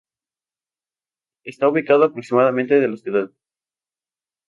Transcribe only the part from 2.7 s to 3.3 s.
de la ciudad.